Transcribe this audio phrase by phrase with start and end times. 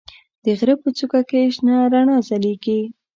[0.43, 2.79] د غره په څوکه کې شنه رڼا ځلېږي.